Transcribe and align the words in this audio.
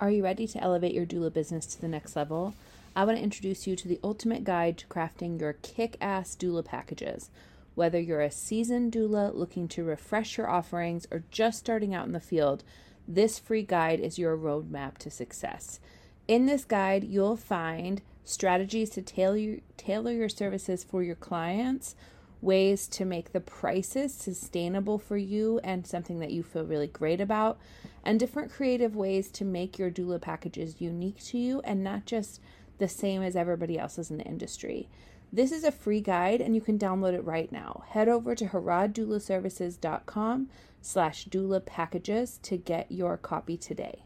Are 0.00 0.10
you 0.10 0.24
ready 0.24 0.46
to 0.46 0.62
elevate 0.62 0.94
your 0.94 1.04
doula 1.04 1.30
business 1.30 1.66
to 1.66 1.80
the 1.80 1.86
next 1.86 2.16
level? 2.16 2.54
I 2.96 3.04
want 3.04 3.18
to 3.18 3.22
introduce 3.22 3.66
you 3.66 3.76
to 3.76 3.86
the 3.86 4.00
ultimate 4.02 4.44
guide 4.44 4.78
to 4.78 4.86
crafting 4.86 5.38
your 5.38 5.52
kick 5.52 5.98
ass 6.00 6.34
doula 6.34 6.64
packages. 6.64 7.28
Whether 7.74 8.00
you're 8.00 8.22
a 8.22 8.30
seasoned 8.30 8.94
doula 8.94 9.34
looking 9.34 9.68
to 9.68 9.84
refresh 9.84 10.38
your 10.38 10.48
offerings 10.48 11.06
or 11.10 11.24
just 11.30 11.58
starting 11.58 11.94
out 11.94 12.06
in 12.06 12.12
the 12.12 12.18
field, 12.18 12.64
this 13.06 13.38
free 13.38 13.62
guide 13.62 14.00
is 14.00 14.18
your 14.18 14.38
roadmap 14.38 14.96
to 14.98 15.10
success. 15.10 15.80
In 16.26 16.46
this 16.46 16.64
guide, 16.64 17.04
you'll 17.04 17.36
find 17.36 18.00
strategies 18.24 18.88
to 18.90 19.02
tailor, 19.02 19.58
tailor 19.76 20.12
your 20.12 20.30
services 20.30 20.82
for 20.82 21.02
your 21.02 21.14
clients, 21.14 21.94
ways 22.40 22.88
to 22.88 23.04
make 23.04 23.32
the 23.32 23.40
prices 23.40 24.14
sustainable 24.14 24.98
for 24.98 25.18
you 25.18 25.60
and 25.62 25.86
something 25.86 26.20
that 26.20 26.30
you 26.30 26.42
feel 26.42 26.64
really 26.64 26.86
great 26.86 27.20
about, 27.20 27.58
and 28.04 28.18
different 28.18 28.50
creative 28.50 28.96
ways 28.96 29.30
to 29.30 29.44
make 29.44 29.78
your 29.78 29.90
doula 29.90 30.20
packages 30.20 30.80
unique 30.80 31.22
to 31.24 31.38
you 31.38 31.60
and 31.64 31.84
not 31.84 32.06
just 32.06 32.40
the 32.78 32.88
same 32.88 33.22
as 33.22 33.36
everybody 33.36 33.78
else's 33.78 34.10
in 34.10 34.18
the 34.18 34.24
industry. 34.24 34.88
This 35.32 35.52
is 35.52 35.64
a 35.64 35.70
free 35.70 36.00
guide 36.00 36.40
and 36.40 36.54
you 36.54 36.60
can 36.60 36.78
download 36.78 37.14
it 37.14 37.24
right 37.24 37.50
now. 37.52 37.84
Head 37.88 38.08
over 38.08 38.34
to 38.34 38.46
harroddoulaservices.com 38.46 40.48
slash 40.80 41.26
doula 41.26 41.64
packages 41.64 42.38
to 42.42 42.56
get 42.56 42.90
your 42.90 43.16
copy 43.16 43.56
today. 43.56 44.04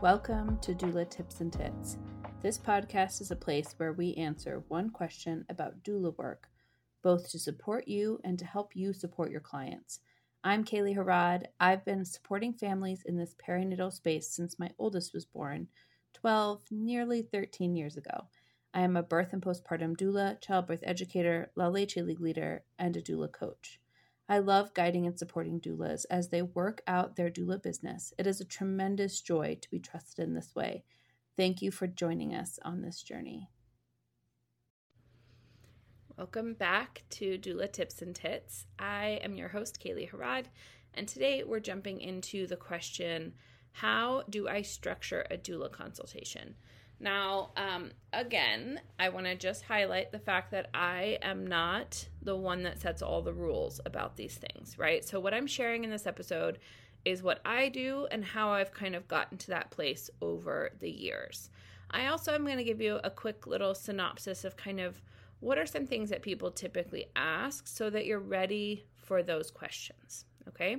Welcome 0.00 0.58
to 0.58 0.74
Doula 0.74 1.08
Tips 1.08 1.40
and 1.40 1.52
Tits. 1.52 1.96
This 2.42 2.58
podcast 2.58 3.22
is 3.22 3.30
a 3.30 3.36
place 3.36 3.74
where 3.78 3.94
we 3.94 4.14
answer 4.14 4.62
one 4.68 4.90
question 4.90 5.46
about 5.48 5.82
doula 5.82 6.16
work, 6.18 6.50
both 7.04 7.30
to 7.30 7.38
support 7.38 7.86
you 7.86 8.18
and 8.24 8.38
to 8.38 8.46
help 8.46 8.74
you 8.74 8.94
support 8.94 9.30
your 9.30 9.40
clients. 9.40 10.00
I'm 10.42 10.64
Kaely 10.64 10.94
Harrod. 10.94 11.48
I've 11.60 11.84
been 11.84 12.04
supporting 12.04 12.54
families 12.54 13.02
in 13.04 13.18
this 13.18 13.36
perinatal 13.46 13.92
space 13.92 14.30
since 14.30 14.58
my 14.58 14.70
oldest 14.78 15.12
was 15.12 15.26
born 15.26 15.68
12, 16.14 16.62
nearly 16.70 17.20
13 17.20 17.76
years 17.76 17.98
ago. 17.98 18.28
I 18.72 18.80
am 18.80 18.96
a 18.96 19.02
birth 19.02 19.34
and 19.34 19.42
postpartum 19.42 19.96
doula, 19.96 20.40
childbirth 20.40 20.80
educator, 20.82 21.50
La 21.54 21.68
Leche 21.68 21.98
League 21.98 22.20
leader, 22.20 22.64
and 22.78 22.96
a 22.96 23.02
doula 23.02 23.30
coach. 23.30 23.80
I 24.26 24.38
love 24.38 24.72
guiding 24.72 25.06
and 25.06 25.18
supporting 25.18 25.60
doulas 25.60 26.06
as 26.10 26.30
they 26.30 26.40
work 26.40 26.82
out 26.86 27.16
their 27.16 27.30
doula 27.30 27.62
business. 27.62 28.14
It 28.18 28.26
is 28.26 28.40
a 28.40 28.46
tremendous 28.46 29.20
joy 29.20 29.58
to 29.60 29.70
be 29.70 29.78
trusted 29.78 30.26
in 30.26 30.34
this 30.34 30.54
way. 30.54 30.84
Thank 31.36 31.60
you 31.60 31.70
for 31.70 31.86
joining 31.86 32.34
us 32.34 32.58
on 32.64 32.80
this 32.80 33.02
journey. 33.02 33.50
Welcome 36.16 36.54
back 36.54 37.02
to 37.10 37.36
Doula 37.38 37.72
Tips 37.72 38.00
and 38.00 38.14
Tits. 38.14 38.66
I 38.78 39.18
am 39.24 39.34
your 39.34 39.48
host, 39.48 39.82
Kaely 39.82 40.08
Harrod, 40.08 40.48
and 40.94 41.08
today 41.08 41.42
we're 41.42 41.58
jumping 41.58 42.00
into 42.00 42.46
the 42.46 42.54
question 42.54 43.32
How 43.72 44.22
do 44.30 44.46
I 44.46 44.62
structure 44.62 45.26
a 45.28 45.36
doula 45.36 45.72
consultation? 45.72 46.54
Now, 47.00 47.50
um, 47.56 47.90
again, 48.12 48.80
I 48.96 49.08
want 49.08 49.26
to 49.26 49.34
just 49.34 49.64
highlight 49.64 50.12
the 50.12 50.20
fact 50.20 50.52
that 50.52 50.70
I 50.72 51.18
am 51.20 51.48
not 51.48 52.06
the 52.22 52.36
one 52.36 52.62
that 52.62 52.80
sets 52.80 53.02
all 53.02 53.20
the 53.20 53.32
rules 53.32 53.80
about 53.84 54.16
these 54.16 54.36
things, 54.36 54.78
right? 54.78 55.04
So, 55.04 55.18
what 55.18 55.34
I'm 55.34 55.48
sharing 55.48 55.82
in 55.82 55.90
this 55.90 56.06
episode 56.06 56.60
is 57.04 57.24
what 57.24 57.40
I 57.44 57.68
do 57.68 58.06
and 58.12 58.24
how 58.24 58.50
I've 58.50 58.72
kind 58.72 58.94
of 58.94 59.08
gotten 59.08 59.36
to 59.38 59.48
that 59.48 59.72
place 59.72 60.10
over 60.22 60.70
the 60.78 60.90
years. 60.90 61.50
I 61.90 62.06
also 62.06 62.34
am 62.34 62.44
going 62.44 62.58
to 62.58 62.64
give 62.64 62.80
you 62.80 63.00
a 63.02 63.10
quick 63.10 63.48
little 63.48 63.74
synopsis 63.74 64.44
of 64.44 64.56
kind 64.56 64.78
of 64.78 65.02
what 65.44 65.58
are 65.58 65.66
some 65.66 65.86
things 65.86 66.08
that 66.08 66.22
people 66.22 66.50
typically 66.50 67.04
ask 67.14 67.68
so 67.68 67.90
that 67.90 68.06
you're 68.06 68.18
ready 68.18 68.86
for 68.96 69.22
those 69.22 69.50
questions. 69.50 70.24
Okay. 70.48 70.78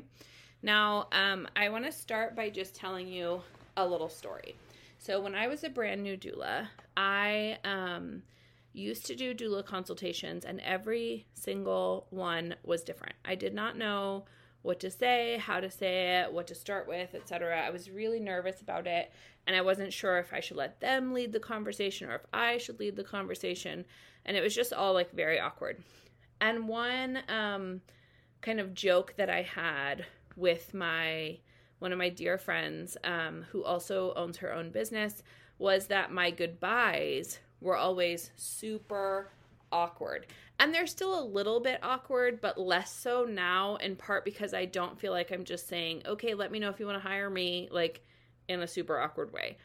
Now, 0.64 1.08
um, 1.12 1.48
I 1.56 1.70
want 1.70 1.86
to 1.86 1.92
start 1.92 2.36
by 2.36 2.50
just 2.50 2.74
telling 2.74 3.08
you 3.08 3.42
a 3.78 3.86
little 3.86 4.10
story. 4.10 4.56
So, 4.98 5.22
when 5.22 5.36
I 5.36 5.48
was 5.48 5.64
a 5.64 5.70
brand 5.70 6.02
new 6.02 6.18
doula, 6.18 6.68
I 6.98 7.60
um, 7.64 8.24
used 8.74 9.06
to 9.06 9.16
do 9.16 9.36
doula 9.36 9.64
consultations, 9.64 10.46
and 10.46 10.60
every 10.62 11.28
single 11.36 12.08
one 12.10 12.56
was 12.64 12.82
different. 12.82 13.16
I 13.24 13.36
did 13.36 13.54
not 13.54 13.78
know 13.78 14.26
what 14.66 14.80
to 14.80 14.90
say, 14.90 15.38
how 15.38 15.60
to 15.60 15.70
say 15.70 16.22
it, 16.22 16.34
what 16.34 16.48
to 16.48 16.56
start 16.56 16.88
with, 16.88 17.14
etc. 17.14 17.62
I 17.62 17.70
was 17.70 17.90
really 17.90 18.20
nervous 18.20 18.62
about 18.62 18.88
it 18.88 19.12
and 19.46 19.56
I 19.56 19.62
wasn't 19.62 19.94
sure 19.94 20.18
if 20.18 20.34
I 20.34 20.40
should 20.40 20.58
let 20.58 20.80
them 20.80 21.14
lead 21.14 21.32
the 21.32 21.40
conversation 21.40 22.10
or 22.10 22.16
if 22.16 22.26
I 22.34 22.58
should 22.58 22.80
lead 22.80 22.96
the 22.96 23.04
conversation 23.04 23.86
and 24.26 24.36
it 24.36 24.42
was 24.42 24.56
just 24.56 24.74
all 24.74 24.94
like 24.94 25.12
very 25.12 25.40
awkward. 25.40 25.84
And 26.42 26.68
one 26.68 27.20
um 27.30 27.82
kind 28.42 28.60
of 28.60 28.74
joke 28.74 29.14
that 29.18 29.30
I 29.30 29.44
had 29.44 30.06
with 30.36 30.74
my 30.74 31.38
one 31.78 31.92
of 31.92 32.00
my 32.00 32.10
dear 32.10 32.40
friends 32.40 32.98
um 33.04 33.46
who 33.52 33.64
also 33.64 34.14
owns 34.16 34.38
her 34.38 34.52
own 34.52 34.72
business 34.72 35.22
was 35.60 35.88
that 35.88 36.12
my 36.12 36.32
goodbyes 36.32 37.40
were 37.62 37.78
always 37.78 38.32
super 38.36 39.30
awkward. 39.72 40.28
And 40.60 40.74
they're 40.74 40.88
still 40.88 41.20
a 41.20 41.26
little 41.26 41.60
bit 41.60 41.80
awkward, 41.84 42.40
but 42.42 42.58
less 42.58 42.92
so 42.92 43.26
now, 43.26 43.76
in 43.78 43.96
part 43.96 44.24
because 44.24 44.54
I 44.54 44.66
don't 44.66 45.00
feel 45.00 45.12
like 45.12 45.32
I'm 45.32 45.44
just 45.44 45.68
saying, 45.68 46.04
okay, 46.06 46.34
let 46.34 46.52
me 46.52 46.60
know 46.60 46.70
if 46.70 46.80
you 46.80 46.86
want 46.86 47.02
to 47.02 47.08
hire 47.08 47.30
me, 47.30 47.68
like 47.72 48.02
in 48.48 48.62
a 48.62 48.68
super 48.68 49.00
awkward 49.00 49.34
way. 49.34 49.58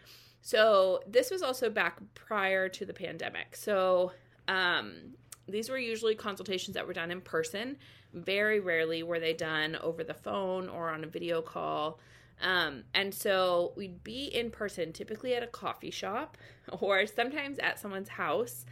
So 0.43 1.01
this 1.07 1.31
was 1.31 1.43
also 1.43 1.71
back 1.71 1.99
prior 2.15 2.69
to 2.71 2.85
the 2.85 2.95
pandemic. 2.95 3.55
So 3.57 4.13
um, 4.49 5.15
these 5.49 5.69
were 5.69 5.79
usually 5.79 6.15
consultations 6.15 6.75
that 6.75 6.87
were 6.87 6.93
done 6.93 7.11
in 7.11 7.21
person. 7.21 7.77
Very 8.13 8.61
rarely 8.61 9.03
were 9.03 9.21
they 9.21 9.35
done 9.35 9.77
over 9.77 10.03
the 10.03 10.15
phone 10.15 10.69
or 10.69 10.91
on 10.91 11.05
a 11.05 11.07
video 11.07 11.43
call. 11.43 12.01
Um, 12.43 12.85
and 12.95 13.15
so 13.15 13.73
we'd 13.77 14.03
be 14.03 14.25
in 14.25 14.51
person, 14.51 14.93
typically 14.93 15.35
at 15.35 15.43
a 15.43 15.47
coffee 15.47 15.91
shop 15.91 16.39
or 16.81 17.07
sometimes 17.07 17.59
at 17.59 17.79
someone's 17.79 18.09
house. 18.09 18.65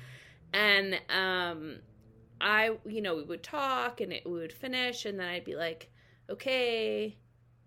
And 0.52 1.00
um, 1.10 1.76
I, 2.40 2.76
you 2.86 3.02
know, 3.02 3.16
we 3.16 3.22
would 3.22 3.42
talk 3.42 4.00
and 4.00 4.12
it 4.12 4.24
we 4.24 4.32
would 4.32 4.52
finish, 4.52 5.04
and 5.04 5.18
then 5.18 5.28
I'd 5.28 5.44
be 5.44 5.56
like, 5.56 5.90
okay, 6.30 7.16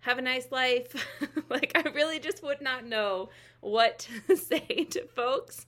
have 0.01 0.17
a 0.17 0.21
nice 0.21 0.51
life. 0.51 0.93
like, 1.49 1.71
I 1.75 1.89
really 1.89 2.19
just 2.19 2.43
would 2.43 2.61
not 2.61 2.85
know 2.85 3.29
what 3.59 4.07
to 4.27 4.35
say 4.35 4.85
to 4.91 5.05
folks 5.07 5.65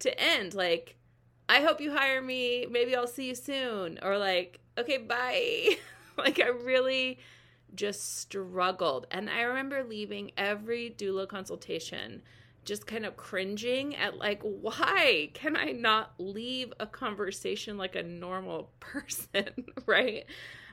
to 0.00 0.20
end. 0.20 0.54
Like, 0.54 0.96
I 1.48 1.62
hope 1.62 1.80
you 1.80 1.92
hire 1.92 2.20
me. 2.20 2.66
Maybe 2.70 2.94
I'll 2.94 3.06
see 3.06 3.28
you 3.28 3.34
soon. 3.34 3.98
Or, 4.02 4.18
like, 4.18 4.60
okay, 4.76 4.98
bye. 4.98 5.76
like, 6.18 6.40
I 6.40 6.48
really 6.48 7.18
just 7.74 8.18
struggled. 8.18 9.06
And 9.10 9.30
I 9.30 9.42
remember 9.42 9.84
leaving 9.84 10.32
every 10.36 10.94
doula 10.96 11.28
consultation 11.28 12.22
just 12.66 12.86
kind 12.86 13.06
of 13.06 13.16
cringing 13.16 13.94
at 13.96 14.18
like 14.18 14.42
why 14.42 15.30
can 15.32 15.56
i 15.56 15.70
not 15.70 16.12
leave 16.18 16.72
a 16.80 16.86
conversation 16.86 17.78
like 17.78 17.94
a 17.96 18.02
normal 18.02 18.70
person 18.80 19.48
right? 19.86 20.26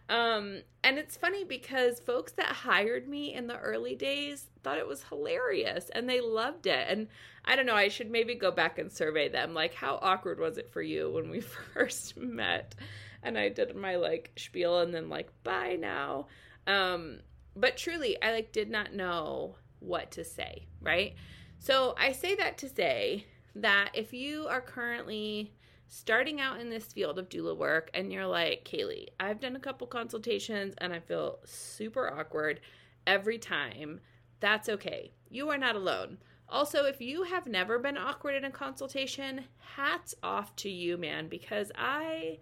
Um 0.10 0.62
and 0.84 0.98
it's 0.98 1.16
funny 1.16 1.46
because 1.46 2.02
folks 2.02 2.34
that 2.34 2.48
hired 2.48 3.08
me 3.08 3.34
in 3.34 3.48
the 3.48 3.58
early 3.58 3.96
days 3.96 4.48
thought 4.62 4.78
it 4.78 4.88
was 4.88 5.04
hilarious 5.04 5.90
and 5.96 6.10
they 6.10 6.20
loved 6.20 6.68
it. 6.68 6.88
And 6.90 7.08
i 7.46 7.56
don't 7.56 7.66
know 7.66 7.76
i 7.76 7.88
should 7.88 8.12
maybe 8.12 8.36
go 8.36 8.52
back 8.52 8.80
and 8.80 8.92
survey 8.92 9.30
them 9.30 9.54
like 9.54 9.74
how 9.74 10.00
awkward 10.02 10.40
was 10.40 10.58
it 10.58 10.72
for 10.72 10.82
you 10.82 11.10
when 11.12 11.30
we 11.30 11.40
first 11.74 12.18
met? 12.18 12.76
And 13.22 13.38
i 13.38 13.48
did 13.48 13.76
my 13.76 13.96
like 13.96 14.32
spiel 14.36 14.80
and 14.80 14.94
then 14.94 15.08
like 15.10 15.30
bye 15.44 15.78
now. 15.80 16.28
Um 16.68 17.20
but 17.56 17.78
truly 17.78 18.22
i 18.22 18.34
like 18.34 18.52
did 18.52 18.70
not 18.70 18.94
know 18.94 19.56
what 19.80 20.12
to 20.12 20.24
say 20.24 20.66
right 20.82 21.16
so 21.64 21.96
I 21.98 22.12
say 22.12 22.36
that 22.36 22.58
to 22.58 22.68
say 22.68 23.26
that 23.56 23.92
if 23.94 24.12
you 24.12 24.48
are 24.48 24.60
currently 24.60 25.54
starting 25.88 26.42
out 26.42 26.60
in 26.60 26.70
this 26.70 26.92
field 26.92 27.18
of 27.18 27.30
doula 27.30 27.56
work 27.56 27.90
and 27.94 28.12
you're 28.12 28.28
like, 28.28 28.68
Kaely, 28.70 29.08
I've 29.18 29.40
done 29.40 29.56
a 29.56 29.62
couple 29.62 29.88
consultations 29.88 30.74
and 30.80 30.92
I 30.92 31.00
feel 31.00 31.40
super 31.46 32.12
awkward 32.12 32.60
every 33.08 33.38
time, 33.38 34.02
that's 34.42 34.68
okay. 34.68 35.14
You 35.30 35.48
are 35.52 35.58
not 35.58 35.78
alone. 35.78 36.18
Also, 36.50 36.84
if 36.84 37.00
you 37.00 37.24
have 37.24 37.48
never 37.48 37.80
been 37.80 37.98
awkward 37.98 38.36
in 38.36 38.44
a 38.44 38.52
consultation, 38.52 39.46
hats 39.78 40.14
off 40.22 40.54
to 40.58 40.70
you, 40.70 40.98
man, 40.98 41.30
because 41.30 41.72
I 41.78 42.40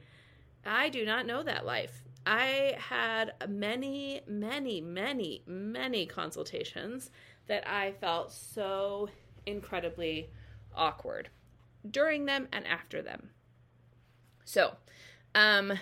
I 0.65 0.89
do 0.89 1.05
not 1.05 1.27
know 1.27 1.43
that 1.43 1.63
life. 1.63 2.01
I 2.25 2.75
had 2.79 3.33
many, 3.47 4.21
many, 4.27 4.81
many, 4.81 5.43
many 5.45 6.07
consultations 6.07 7.11
that 7.51 7.69
I 7.69 7.91
felt 7.99 8.31
so 8.31 9.09
incredibly 9.45 10.29
awkward 10.73 11.27
during 11.89 12.23
them 12.23 12.47
and 12.53 12.65
after 12.65 13.01
them. 13.01 13.31
So, 14.45 14.77
um, 15.35 15.73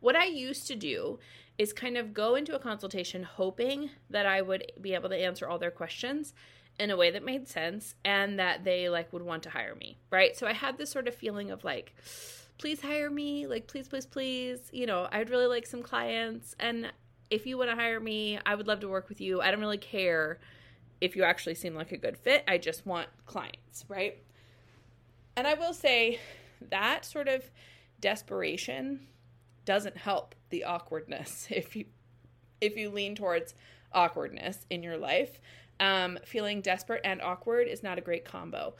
what 0.00 0.16
I 0.16 0.24
used 0.24 0.66
to 0.68 0.74
do 0.74 1.18
is 1.58 1.74
kind 1.74 1.98
of 1.98 2.14
go 2.14 2.36
into 2.36 2.56
a 2.56 2.58
consultation 2.58 3.22
hoping 3.22 3.90
that 4.08 4.24
I 4.24 4.40
would 4.40 4.72
be 4.80 4.94
able 4.94 5.10
to 5.10 5.16
answer 5.22 5.46
all 5.46 5.58
their 5.58 5.70
questions 5.70 6.32
in 6.78 6.90
a 6.90 6.96
way 6.96 7.10
that 7.10 7.22
made 7.22 7.48
sense 7.48 7.96
and 8.02 8.38
that 8.38 8.64
they 8.64 8.88
like 8.88 9.12
would 9.12 9.20
want 9.20 9.42
to 9.42 9.50
hire 9.50 9.74
me, 9.74 9.98
right? 10.10 10.34
So 10.34 10.46
I 10.46 10.54
had 10.54 10.78
this 10.78 10.88
sort 10.88 11.06
of 11.06 11.14
feeling 11.14 11.50
of 11.50 11.64
like 11.64 11.94
please 12.56 12.80
hire 12.80 13.10
me, 13.10 13.46
like 13.46 13.66
please 13.66 13.88
please 13.88 14.06
please, 14.06 14.70
you 14.72 14.86
know, 14.86 15.06
I'd 15.12 15.28
really 15.28 15.48
like 15.48 15.66
some 15.66 15.82
clients 15.82 16.56
and 16.58 16.90
if 17.28 17.46
you 17.46 17.58
want 17.58 17.68
to 17.68 17.76
hire 17.76 18.00
me, 18.00 18.38
I 18.46 18.54
would 18.54 18.66
love 18.66 18.80
to 18.80 18.88
work 18.88 19.10
with 19.10 19.20
you. 19.20 19.42
I 19.42 19.50
don't 19.50 19.60
really 19.60 19.76
care 19.76 20.38
if 21.00 21.16
you 21.16 21.24
actually 21.24 21.54
seem 21.54 21.74
like 21.74 21.92
a 21.92 21.96
good 21.96 22.16
fit. 22.16 22.44
I 22.48 22.58
just 22.58 22.86
want 22.86 23.08
clients, 23.26 23.84
right? 23.88 24.22
And 25.36 25.46
I 25.46 25.54
will 25.54 25.74
say 25.74 26.20
that 26.70 27.04
sort 27.04 27.28
of 27.28 27.50
desperation 28.00 29.06
doesn't 29.64 29.96
help 29.96 30.34
the 30.50 30.64
awkwardness 30.64 31.48
if 31.50 31.74
you 31.74 31.86
if 32.60 32.76
you 32.76 32.88
lean 32.88 33.14
towards 33.14 33.54
awkwardness 33.92 34.66
in 34.70 34.82
your 34.82 34.96
life. 34.96 35.40
Um, 35.80 36.18
feeling 36.24 36.60
desperate 36.60 37.00
and 37.04 37.20
awkward 37.20 37.66
is 37.66 37.82
not 37.82 37.98
a 37.98 38.00
great 38.00 38.24
combo. 38.24 38.74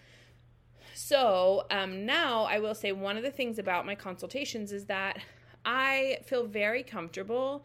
So 0.94 1.66
um, 1.70 2.06
now 2.06 2.44
I 2.44 2.60
will 2.60 2.74
say 2.74 2.92
one 2.92 3.16
of 3.16 3.24
the 3.24 3.30
things 3.30 3.58
about 3.58 3.84
my 3.84 3.96
consultations 3.96 4.72
is 4.72 4.86
that 4.86 5.18
I 5.64 6.18
feel 6.24 6.46
very 6.46 6.82
comfortable 6.82 7.64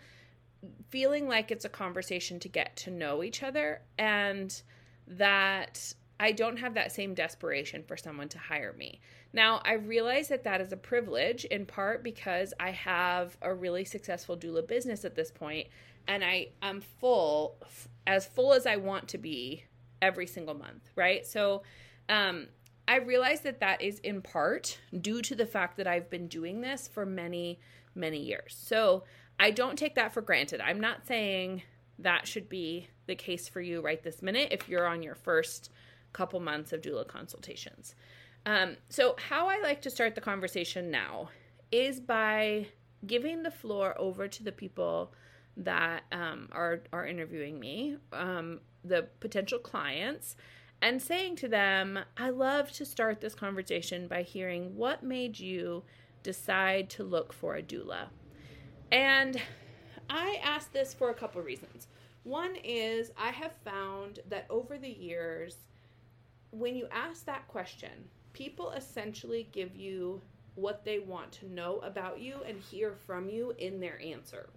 feeling 0.90 1.28
like 1.28 1.52
it's 1.52 1.66
a 1.66 1.70
conversation 1.70 2.40
to 2.40 2.50
get 2.50 2.76
to 2.78 2.92
know 2.92 3.24
each 3.24 3.44
other 3.44 3.82
and 3.98 4.62
that 5.08 5.94
I 6.20 6.32
don't 6.34 6.58
have 6.58 6.74
that 6.74 6.92
same 6.92 7.14
desperation 7.14 7.84
for 7.84 7.96
someone 7.96 8.28
to 8.30 8.40
hire 8.40 8.74
me. 8.74 9.00
Now, 9.32 9.62
I 9.64 9.74
realize 9.74 10.28
that 10.30 10.44
that 10.44 10.60
is 10.60 10.72
a 10.72 10.78
privilege 10.78 11.46
in 11.46 11.66
part 11.66 12.04
because 12.04 12.54
I 12.60 12.72
have 12.72 13.38
a 13.42 13.54
really 13.54 13.86
successful 13.86 14.36
doula 14.36 14.68
business 14.68 15.06
at 15.06 15.16
this 15.16 15.32
point 15.32 15.68
and 16.08 16.24
I 16.24 16.50
am 16.62 16.82
full 16.82 17.58
as 18.06 18.26
full 18.26 18.54
as 18.54 18.66
I 18.66 18.78
want 18.78 19.08
to 19.10 19.18
be 19.18 19.64
every 20.02 20.28
single 20.28 20.56
month, 20.56 20.90
right? 20.96 21.26
So, 21.26 21.64
um 22.10 22.48
I 22.90 22.96
realize 22.96 23.42
that 23.42 23.60
that 23.60 23.84
is 23.84 24.00
in 24.00 24.24
part 24.24 24.80
due 25.00 25.22
to 25.22 25.36
the 25.36 25.46
fact 25.46 25.78
that 25.78 25.86
I've 25.86 26.10
been 26.10 26.28
doing 26.28 26.62
this 26.62 26.88
for 26.88 27.06
many, 27.06 27.60
many 27.94 28.18
years. 28.18 28.58
So 28.60 29.04
I 29.40 29.52
don't 29.52 29.78
take 29.78 29.96
that 29.96 30.14
for 30.14 30.22
granted. 30.22 30.60
I'm 30.62 30.80
not 30.80 31.08
saying 31.08 31.64
that 32.00 32.28
should 32.28 32.50
be 32.50 32.88
the 33.08 33.16
case 33.16 33.48
for 33.48 33.62
you 33.62 33.82
right 33.82 34.02
this 34.04 34.22
minute 34.22 34.50
if 34.52 34.68
you're 34.68 34.88
on 34.88 35.02
your 35.02 35.16
first 35.16 35.72
couple 36.14 36.40
months 36.40 36.74
of 36.74 36.82
doula 36.82 37.08
consultations. 37.08 37.96
Um, 38.46 38.78
so, 38.90 39.16
how 39.30 39.48
I 39.48 39.60
like 39.60 39.82
to 39.84 39.90
start 39.90 40.16
the 40.16 40.22
conversation 40.22 40.92
now 40.92 41.30
is 41.72 42.00
by 42.00 42.68
giving 43.06 43.44
the 43.44 43.52
floor 43.52 43.96
over 43.98 44.28
to 44.28 44.44
the 44.44 44.52
people 44.52 45.14
that 45.58 46.04
um, 46.12 46.50
are 46.52 46.82
are 46.94 47.06
interviewing 47.06 47.60
me, 47.60 47.98
um, 48.14 48.60
the 48.84 49.08
potential 49.20 49.60
clients, 49.60 50.36
and 50.82 51.02
saying 51.02 51.36
to 51.38 51.48
them, 51.48 52.00
I 52.18 52.30
love 52.30 52.72
to 52.74 52.86
start 52.86 53.22
this 53.22 53.36
conversation 53.36 54.08
by 54.08 54.24
hearing 54.24 54.76
what 54.76 55.04
made 55.04 55.40
you 55.40 55.84
decide 56.24 56.90
to 56.92 57.04
look 57.04 57.34
for 57.34 57.56
a 57.56 57.62
doula. 57.62 58.08
And 58.92 59.40
I 60.10 60.40
ask 60.44 60.72
this 60.72 60.94
for 60.94 61.10
a 61.10 61.14
couple 61.14 61.42
reasons. 61.42 61.88
One 62.24 62.56
is 62.64 63.12
I 63.18 63.30
have 63.30 63.54
found 63.64 64.20
that 64.30 64.46
over 64.50 64.78
the 64.78 64.90
years, 64.90 65.58
when 66.52 66.76
you 66.76 66.88
ask 66.92 67.26
that 67.26 67.48
question, 67.48 67.92
people 68.34 68.72
essentially 68.72 69.48
give 69.52 69.76
you 69.76 70.22
what 70.56 70.84
they 70.84 71.00
want 71.00 71.32
to 71.32 71.52
know 71.54 71.78
about 71.80 72.20
you 72.20 72.38
and 72.46 72.60
hear 72.60 72.94
from 73.06 73.30
you 73.30 73.54
in 73.58 73.80
their 73.80 74.02
answer, 74.02 74.50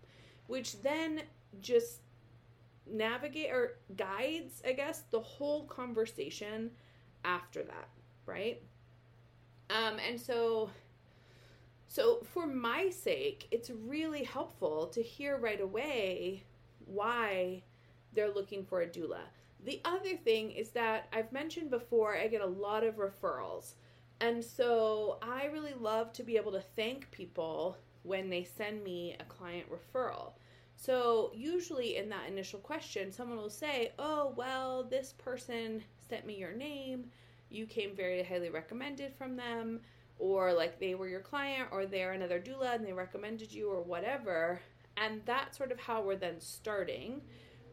which 0.47 0.81
then 0.83 1.23
just 1.61 2.01
navigate 2.91 3.51
or 3.51 3.77
guides, 3.97 4.63
I 4.67 4.73
guess, 4.73 5.03
the 5.11 5.21
whole 5.21 5.65
conversation 5.65 6.71
after 7.25 7.63
that, 7.63 7.89
right? 8.27 8.61
Um, 9.71 9.99
and 10.07 10.21
so 10.21 10.71
so 11.93 12.21
for 12.33 12.47
my 12.47 12.89
sake, 12.89 13.49
it's 13.51 13.69
really 13.69 14.25
helpful 14.25 14.87
to 14.87 15.03
hear 15.03 15.37
right 15.37 15.61
away 15.61 16.43
why 16.87 17.65
they're 18.15 18.33
looking 18.33 18.65
for 18.65 18.81
a 18.81 18.87
doula. 18.87 19.21
The 19.63 19.79
other 19.85 20.17
thing 20.17 20.53
is 20.53 20.71
that 20.71 21.09
I've 21.13 21.31
mentioned 21.33 21.69
before, 21.69 22.17
I 22.17 22.29
get 22.29 22.41
a 22.41 22.47
lot 22.47 22.83
of 22.83 22.97
referrals. 22.97 23.75
And 24.23 24.43
so 24.43 25.19
I 25.21 25.45
really 25.53 25.75
love 25.79 26.15
to 26.15 26.23
be 26.23 26.39
able 26.39 26.53
to 26.53 26.65
thank 26.77 27.11
people 27.11 27.77
when 28.05 28.31
they 28.31 28.45
send 28.45 28.83
me 28.83 29.15
a 29.21 29.25
client 29.25 29.67
referral. 29.71 30.33
So, 30.77 31.31
usually 31.35 31.99
in 31.99 32.09
that 32.09 32.27
initial 32.27 32.59
question, 32.61 33.13
someone 33.13 33.37
will 33.37 33.51
say, 33.51 33.93
Oh, 33.99 34.33
well, 34.35 34.83
this 34.83 35.13
person 35.13 35.85
sent 36.09 36.25
me 36.25 36.39
your 36.39 36.55
name. 36.55 37.11
You 37.51 37.67
came 37.67 37.95
very 37.95 38.23
highly 38.23 38.49
recommended 38.49 39.15
from 39.15 39.37
them, 39.37 39.83
or 40.23 40.53
like 40.53 40.79
they 40.79 40.95
were 40.95 41.09
your 41.09 41.21
client, 41.21 41.69
or 41.73 41.85
they're 41.85 42.13
another 42.13 42.39
doula 42.39 42.77
and 42.77 42.87
they 42.87 42.93
recommended 42.93 43.53
you, 43.53 43.69
or 43.69 43.83
whatever. 43.83 44.61
And 44.97 45.21
that's 45.25 45.59
sort 45.59 45.73
of 45.73 45.81
how 45.81 46.01
we're 46.01 46.15
then 46.15 46.41
starting, 46.41 47.21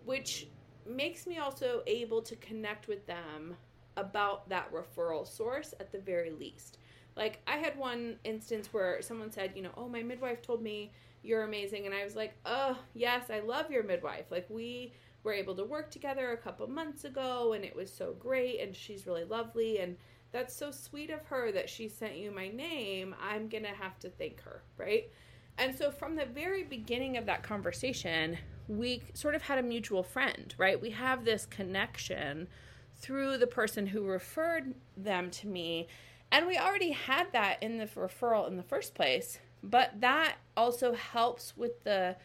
which 0.04 0.48
makes 0.88 1.28
me 1.28 1.38
also 1.38 1.84
able 1.86 2.24
to 2.24 2.36
connect 2.38 2.88
with 2.88 3.06
them 3.06 3.56
about 3.98 4.50
that 4.50 4.74
referral 4.74 5.28
source 5.28 5.76
at 5.80 5.92
the 5.92 6.00
very 6.00 6.32
least. 6.32 6.80
Like, 7.16 7.40
I 7.46 7.58
had 7.58 7.78
one 7.78 8.16
instance 8.24 8.74
where 8.74 9.00
someone 9.04 9.32
said, 9.32 9.52
you 9.56 9.62
know, 9.62 9.74
oh, 9.78 9.88
my 9.88 10.02
midwife 10.02 10.42
told 10.42 10.64
me 10.64 10.92
you're 11.22 11.44
amazing. 11.44 11.86
And 11.86 11.94
I 11.94 12.04
was 12.04 12.16
like, 12.16 12.34
oh, 12.48 12.80
yes, 12.96 13.30
I 13.30 13.42
love 13.42 13.70
your 13.70 13.84
midwife. 13.84 14.32
Like, 14.32 14.48
we 14.50 14.94
were 15.24 15.34
able 15.34 15.56
to 15.58 15.66
work 15.66 15.92
together 15.92 16.32
a 16.32 16.38
couple 16.38 16.66
months 16.68 17.04
ago 17.04 17.54
and 17.54 17.64
it 17.64 17.76
was 17.76 17.94
so 17.94 18.16
great. 18.18 18.62
And 18.62 18.76
she's 18.76 19.06
really 19.06 19.26
lovely. 19.26 19.80
And 19.80 19.98
that's 20.32 20.56
so 20.56 20.72
sweet 20.72 21.10
of 21.10 21.26
her 21.26 21.52
that 21.52 21.70
she 21.70 21.88
sent 21.88 22.18
you 22.18 22.32
my 22.32 22.50
name. 22.50 23.16
I'm 23.22 23.48
going 23.48 23.64
to 23.64 23.70
have 23.70 24.00
to 24.00 24.10
thank 24.10 24.42
her, 24.42 24.62
right? 24.78 25.10
And 25.58 25.76
so 25.76 25.92
from 25.92 26.16
the 26.16 26.26
very 26.26 26.64
beginning 26.64 27.18
of 27.18 27.26
that 27.26 27.44
conversation, 27.44 28.38
we 28.68 29.04
sort 29.14 29.36
of 29.36 29.42
had 29.42 29.58
a 29.58 29.64
mutual 29.64 30.04
friend, 30.04 30.54
right? 30.58 30.80
We 30.80 30.92
have 30.92 31.26
this 31.26 31.46
connection 31.46 32.48
through 32.96 33.38
the 33.38 33.48
person 33.48 33.88
who 33.88 34.06
referred 34.06 34.74
them 34.96 35.32
to 35.32 35.48
me. 35.48 35.88
And 36.32 36.46
we 36.46 36.58
already 36.58 36.92
had 36.92 37.32
that 37.34 37.62
in 37.64 37.78
the 37.78 37.88
referral 37.88 38.48
in 38.48 38.58
the 38.58 38.64
first 38.64 38.94
place 38.94 39.40
but 39.64 40.00
that 40.02 40.36
also 40.56 40.94
helps 40.94 41.56
with 41.58 41.84
the 41.84 42.16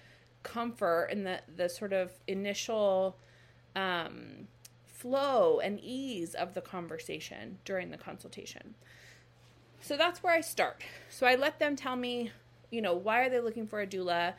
comfort 0.42 1.08
and 1.10 1.26
the 1.26 1.40
the 1.56 1.68
sort 1.68 1.92
of 1.92 2.12
initial 2.26 3.16
um, 3.74 4.46
flow 5.04 5.60
and 5.60 5.78
ease 5.82 6.34
of 6.34 6.54
the 6.54 6.62
conversation 6.62 7.58
during 7.66 7.90
the 7.90 7.98
consultation. 7.98 8.74
So 9.82 9.98
that's 9.98 10.22
where 10.22 10.32
I 10.32 10.40
start. 10.40 10.82
So 11.10 11.26
I 11.26 11.34
let 11.34 11.58
them 11.58 11.76
tell 11.76 11.94
me, 11.94 12.30
you 12.70 12.80
know, 12.80 12.94
why 12.94 13.20
are 13.20 13.28
they 13.28 13.40
looking 13.40 13.66
for 13.66 13.82
a 13.82 13.86
doula? 13.86 14.32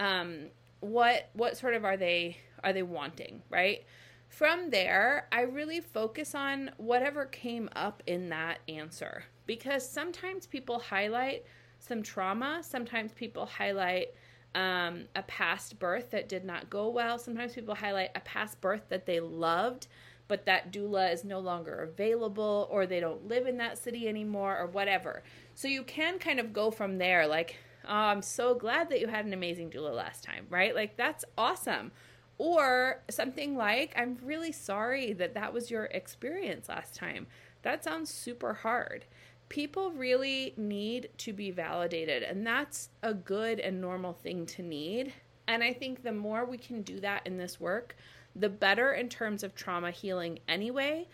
Um, 0.00 0.46
what 0.80 1.28
what 1.34 1.58
sort 1.58 1.74
of 1.74 1.84
are 1.84 1.98
they 1.98 2.38
are 2.64 2.72
they 2.72 2.82
wanting, 2.82 3.42
right? 3.50 3.84
From 4.30 4.70
there, 4.70 5.28
I 5.30 5.42
really 5.42 5.80
focus 5.82 6.34
on 6.34 6.70
whatever 6.78 7.26
came 7.26 7.68
up 7.76 8.02
in 8.06 8.30
that 8.30 8.60
answer 8.70 9.24
because 9.44 9.86
sometimes 9.86 10.46
people 10.46 10.78
highlight 10.78 11.44
some 11.78 12.02
trauma. 12.02 12.62
Sometimes 12.62 13.12
people 13.12 13.44
highlight 13.44 14.14
um, 14.56 15.04
a 15.14 15.22
past 15.22 15.78
birth 15.78 16.10
that 16.10 16.28
did 16.28 16.44
not 16.44 16.70
go 16.70 16.88
well. 16.88 17.18
Sometimes 17.18 17.52
people 17.52 17.74
highlight 17.74 18.10
a 18.14 18.20
past 18.20 18.60
birth 18.62 18.88
that 18.88 19.04
they 19.04 19.20
loved, 19.20 19.86
but 20.28 20.46
that 20.46 20.72
doula 20.72 21.12
is 21.12 21.24
no 21.24 21.38
longer 21.38 21.82
available 21.82 22.66
or 22.70 22.86
they 22.86 22.98
don't 22.98 23.28
live 23.28 23.46
in 23.46 23.58
that 23.58 23.76
city 23.76 24.08
anymore 24.08 24.58
or 24.58 24.66
whatever. 24.66 25.22
So 25.54 25.68
you 25.68 25.82
can 25.82 26.18
kind 26.18 26.40
of 26.40 26.54
go 26.54 26.70
from 26.70 26.96
there, 26.96 27.26
like, 27.26 27.56
oh, 27.84 27.92
I'm 27.92 28.22
so 28.22 28.54
glad 28.54 28.88
that 28.88 28.98
you 28.98 29.08
had 29.08 29.26
an 29.26 29.34
amazing 29.34 29.70
doula 29.70 29.94
last 29.94 30.24
time, 30.24 30.46
right? 30.48 30.74
Like, 30.74 30.96
that's 30.96 31.26
awesome. 31.36 31.92
Or 32.38 33.02
something 33.10 33.56
like, 33.56 33.92
I'm 33.94 34.16
really 34.22 34.52
sorry 34.52 35.12
that 35.12 35.34
that 35.34 35.52
was 35.52 35.70
your 35.70 35.84
experience 35.84 36.70
last 36.70 36.94
time. 36.94 37.26
That 37.60 37.84
sounds 37.84 38.10
super 38.10 38.54
hard 38.54 39.04
people 39.48 39.90
really 39.92 40.54
need 40.56 41.10
to 41.18 41.32
be 41.32 41.50
validated, 41.50 42.22
and 42.22 42.46
that's 42.46 42.88
a 43.02 43.14
good 43.14 43.60
and 43.60 43.80
normal 43.80 44.12
thing 44.12 44.46
to 44.46 44.62
need. 44.62 45.12
And 45.46 45.62
I 45.62 45.72
think 45.72 46.02
the 46.02 46.12
more 46.12 46.44
we 46.44 46.58
can 46.58 46.82
do 46.82 47.00
that 47.00 47.26
in 47.26 47.36
this 47.36 47.60
work, 47.60 47.96
the 48.34 48.48
better 48.48 48.92
in 48.92 49.08
terms 49.08 49.42
of 49.42 49.54
trauma 49.54 49.90
healing 49.90 50.40
anyway. 50.48 51.06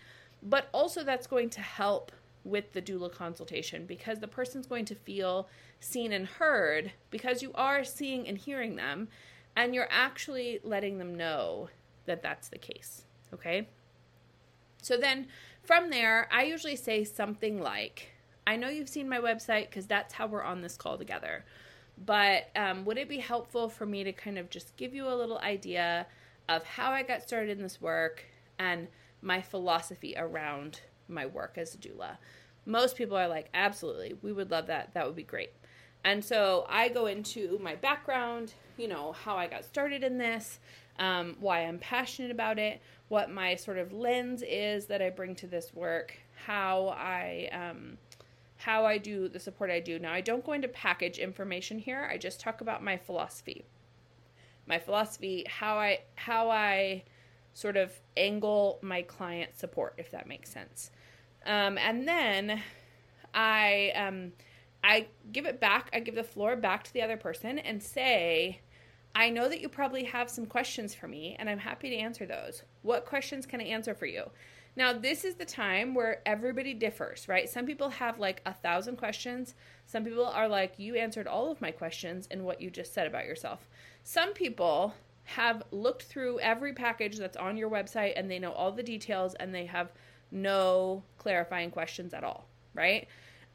But 0.42 0.68
also, 0.72 1.04
that's 1.04 1.26
going 1.26 1.50
to 1.50 1.60
help 1.60 2.10
with 2.44 2.72
the 2.72 2.82
doula 2.82 3.12
consultation 3.12 3.86
because 3.86 4.18
the 4.18 4.28
person's 4.28 4.66
going 4.66 4.84
to 4.86 4.94
feel 4.94 5.48
seen 5.78 6.12
and 6.12 6.26
heard 6.26 6.92
because 7.10 7.42
you 7.42 7.52
are 7.54 7.84
seeing 7.84 8.26
and 8.26 8.36
hearing 8.36 8.76
them 8.76 9.08
and 9.54 9.74
you're 9.74 9.88
actually 9.90 10.58
letting 10.64 10.98
them 10.98 11.14
know 11.14 11.68
that 12.06 12.22
that's 12.22 12.48
the 12.48 12.58
case. 12.58 13.04
Okay. 13.32 13.68
So 14.82 14.96
then 14.96 15.28
from 15.62 15.90
there, 15.90 16.28
I 16.32 16.44
usually 16.44 16.76
say 16.76 17.04
something 17.04 17.60
like, 17.60 18.11
I 18.46 18.56
know 18.56 18.68
you've 18.68 18.88
seen 18.88 19.08
my 19.08 19.18
website 19.18 19.68
because 19.68 19.86
that's 19.86 20.14
how 20.14 20.26
we're 20.26 20.42
on 20.42 20.60
this 20.60 20.76
call 20.76 20.98
together. 20.98 21.44
But 22.04 22.50
um, 22.56 22.84
would 22.84 22.98
it 22.98 23.08
be 23.08 23.18
helpful 23.18 23.68
for 23.68 23.86
me 23.86 24.04
to 24.04 24.12
kind 24.12 24.38
of 24.38 24.50
just 24.50 24.76
give 24.76 24.94
you 24.94 25.06
a 25.06 25.14
little 25.14 25.38
idea 25.38 26.06
of 26.48 26.64
how 26.64 26.90
I 26.90 27.02
got 27.02 27.22
started 27.22 27.56
in 27.56 27.62
this 27.62 27.80
work 27.80 28.24
and 28.58 28.88
my 29.20 29.40
philosophy 29.40 30.14
around 30.16 30.80
my 31.08 31.26
work 31.26 31.56
as 31.56 31.74
a 31.74 31.78
doula? 31.78 32.16
Most 32.64 32.96
people 32.96 33.16
are 33.16 33.28
like, 33.28 33.48
absolutely, 33.54 34.14
we 34.22 34.32
would 34.32 34.50
love 34.50 34.66
that. 34.66 34.94
That 34.94 35.06
would 35.06 35.16
be 35.16 35.22
great. 35.22 35.50
And 36.04 36.24
so 36.24 36.66
I 36.68 36.88
go 36.88 37.06
into 37.06 37.58
my 37.62 37.76
background, 37.76 38.54
you 38.76 38.88
know, 38.88 39.12
how 39.12 39.36
I 39.36 39.46
got 39.46 39.64
started 39.64 40.02
in 40.02 40.18
this, 40.18 40.58
um, 40.98 41.36
why 41.38 41.60
I'm 41.60 41.78
passionate 41.78 42.30
about 42.30 42.58
it, 42.58 42.80
what 43.08 43.30
my 43.30 43.54
sort 43.54 43.78
of 43.78 43.92
lens 43.92 44.42
is 44.46 44.86
that 44.86 45.00
I 45.00 45.10
bring 45.10 45.34
to 45.36 45.46
this 45.46 45.72
work, 45.74 46.14
how 46.46 46.88
I 46.88 47.48
um, 47.52 47.98
how 48.62 48.86
I 48.86 48.98
do 48.98 49.28
the 49.28 49.40
support 49.40 49.70
I 49.70 49.80
do. 49.80 49.98
Now 49.98 50.12
I 50.12 50.20
don't 50.20 50.44
go 50.44 50.52
into 50.52 50.68
package 50.68 51.18
information 51.18 51.78
here. 51.78 52.08
I 52.10 52.16
just 52.16 52.40
talk 52.40 52.60
about 52.60 52.82
my 52.82 52.96
philosophy. 52.96 53.64
My 54.66 54.78
philosophy, 54.78 55.44
how 55.48 55.78
I 55.78 56.00
how 56.14 56.50
I 56.50 57.02
sort 57.54 57.76
of 57.76 57.92
angle 58.16 58.78
my 58.80 59.02
client 59.02 59.58
support, 59.58 59.94
if 59.98 60.10
that 60.12 60.26
makes 60.26 60.50
sense. 60.50 60.90
Um, 61.44 61.76
and 61.76 62.06
then 62.06 62.62
I 63.34 63.92
um, 63.96 64.32
I 64.84 65.08
give 65.32 65.46
it 65.46 65.60
back. 65.60 65.90
I 65.92 66.00
give 66.00 66.14
the 66.14 66.22
floor 66.22 66.56
back 66.56 66.84
to 66.84 66.92
the 66.92 67.02
other 67.02 67.16
person 67.16 67.58
and 67.58 67.82
say, 67.82 68.60
I 69.14 69.30
know 69.30 69.48
that 69.48 69.60
you 69.60 69.68
probably 69.68 70.04
have 70.04 70.30
some 70.30 70.46
questions 70.46 70.94
for 70.94 71.08
me, 71.08 71.36
and 71.38 71.50
I'm 71.50 71.58
happy 71.58 71.90
to 71.90 71.96
answer 71.96 72.26
those. 72.26 72.62
What 72.82 73.06
questions 73.06 73.44
can 73.44 73.60
I 73.60 73.64
answer 73.64 73.94
for 73.94 74.06
you? 74.06 74.30
Now, 74.74 74.92
this 74.92 75.24
is 75.24 75.34
the 75.34 75.44
time 75.44 75.94
where 75.94 76.22
everybody 76.24 76.72
differs, 76.72 77.28
right? 77.28 77.48
Some 77.48 77.66
people 77.66 77.90
have 77.90 78.18
like 78.18 78.40
a 78.46 78.54
thousand 78.54 78.96
questions. 78.96 79.54
Some 79.86 80.04
people 80.04 80.26
are 80.26 80.48
like, 80.48 80.78
you 80.78 80.94
answered 80.94 81.26
all 81.26 81.50
of 81.50 81.60
my 81.60 81.70
questions 81.70 82.26
in 82.30 82.44
what 82.44 82.60
you 82.60 82.70
just 82.70 82.94
said 82.94 83.06
about 83.06 83.26
yourself. 83.26 83.68
Some 84.02 84.32
people 84.32 84.94
have 85.24 85.62
looked 85.70 86.04
through 86.04 86.40
every 86.40 86.72
package 86.72 87.18
that's 87.18 87.36
on 87.36 87.56
your 87.56 87.70
website 87.70 88.14
and 88.16 88.30
they 88.30 88.38
know 88.38 88.52
all 88.52 88.72
the 88.72 88.82
details 88.82 89.34
and 89.34 89.54
they 89.54 89.66
have 89.66 89.92
no 90.30 91.02
clarifying 91.18 91.70
questions 91.70 92.14
at 92.14 92.24
all, 92.24 92.46
right? 92.74 93.06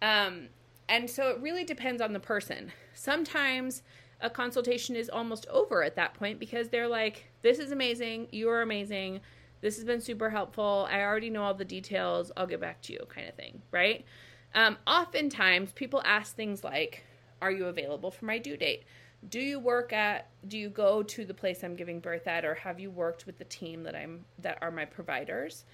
Um, 0.02 0.50
and 0.88 1.10
so 1.10 1.30
it 1.30 1.42
really 1.42 1.64
depends 1.64 2.02
on 2.02 2.14
the 2.14 2.20
person. 2.20 2.72
Sometimes 2.94 3.82
a 4.22 4.30
consultation 4.30 4.96
is 4.96 5.10
almost 5.10 5.48
over 5.48 5.84
at 5.84 5.96
that 5.96 6.14
point 6.14 6.40
because 6.40 6.70
they're 6.70 6.88
like, 6.88 7.26
this 7.42 7.60
is 7.60 7.72
amazing, 7.72 8.28
you 8.32 8.50
are 8.50 8.62
amazing, 8.62 9.20
this 9.62 9.76
has 9.78 9.86
been 9.86 10.02
super 10.02 10.30
helpful, 10.30 10.88
I 10.90 11.02
already 11.02 11.30
know 11.30 11.44
all 11.44 11.54
the 11.54 11.66
details, 11.66 12.32
I'll 12.38 12.48
get 12.48 12.62
back 12.62 12.82
to 12.84 12.94
you, 12.94 13.00
kind 13.10 13.28
of 13.28 13.36
thing, 13.36 13.62
right? 13.72 14.06
Um, 14.54 14.78
oftentimes, 14.88 15.72
people 15.72 16.02
ask 16.06 16.36
things 16.36 16.64
like, 16.64 17.04
are 17.42 17.52
you 17.52 17.66
available 17.66 18.12
for 18.12 18.26
my 18.26 18.38
due 18.38 18.58
date? 18.58 18.84
Do 19.30 19.40
you 19.40 19.60
work 19.60 19.94
at 19.94 20.30
do 20.48 20.58
you 20.58 20.70
go 20.70 21.04
to 21.04 21.26
the 21.26 21.34
place 21.34 21.64
I'm 21.64 21.76
giving 21.76 22.00
birth 22.00 22.28
at 22.28 22.46
or 22.46 22.54
have 22.56 22.80
you 22.80 22.92
worked 22.92 23.26
with 23.26 23.38
the 23.38 23.46
team 23.46 23.84
that 23.84 23.96
I'm 23.96 24.26
that 24.40 24.60
are 24.62 24.72
my 24.72 24.86
providers? 24.86 25.66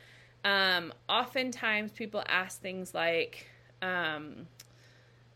Um, 0.45 0.93
oftentimes 1.07 1.91
people 1.91 2.23
ask 2.27 2.61
things 2.61 2.93
like 2.93 3.47
um, 3.81 4.47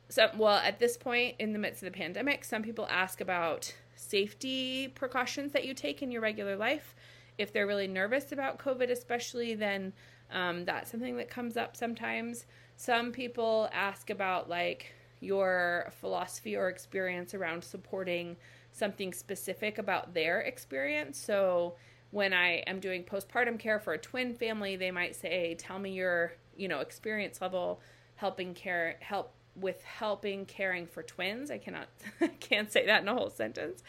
so 0.10 0.30
well 0.38 0.58
at 0.58 0.80
this 0.80 0.98
point 0.98 1.36
in 1.40 1.54
the 1.54 1.60
midst 1.60 1.84
of 1.84 1.92
the 1.92 1.98
pandemic 1.98 2.46
some 2.46 2.64
people 2.64 2.88
ask 2.90 3.20
about 3.20 3.74
safety 3.96 4.88
precautions 4.90 5.52
that 5.52 5.66
you 5.66 5.74
take 5.74 6.02
in 6.02 6.12
your 6.12 6.22
regular 6.22 6.56
life 6.56 6.96
if 7.38 7.54
they're 7.54 7.68
really 7.68 7.88
nervous 7.88 8.32
about 8.32 8.58
covid 8.58 8.90
especially 8.90 9.56
then 9.56 9.94
um, 10.30 10.66
that's 10.66 10.92
something 10.92 11.16
that 11.18 11.30
comes 11.30 11.56
up 11.56 11.76
sometimes 11.76 12.46
some 12.76 13.12
people 13.12 13.70
ask 13.72 14.10
about 14.10 14.50
like 14.50 14.94
your 15.20 15.92
philosophy 16.00 16.56
or 16.56 16.70
experience 16.70 17.34
around 17.34 17.64
supporting 17.64 18.36
something 18.72 19.14
specific 19.14 19.78
about 19.78 20.14
their 20.14 20.42
experience 20.42 21.18
so 21.18 21.76
when 22.12 22.34
i 22.34 22.64
am 22.68 22.80
doing 22.80 23.04
postpartum 23.04 23.58
care 23.58 23.80
for 23.80 23.94
a 23.94 23.98
twin 23.98 24.34
family 24.34 24.76
they 24.76 24.92
might 24.92 25.16
say 25.16 25.56
tell 25.58 25.80
me 25.80 25.92
your 25.92 26.34
you 26.56 26.68
know 26.68 26.80
experience 26.80 27.42
level 27.42 27.80
helping 28.16 28.54
care 28.54 28.96
help 29.00 29.34
with 29.60 29.84
helping 29.84 30.46
caring 30.46 30.86
for 30.86 31.04
twins. 31.04 31.50
I 31.52 31.58
cannot 31.58 31.88
can't 32.40 32.72
say 32.72 32.86
that 32.86 33.02
in 33.02 33.08
a 33.08 33.14
whole 33.14 33.30
sentence. 33.30 33.84